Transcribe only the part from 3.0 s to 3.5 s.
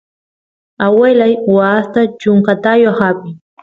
apin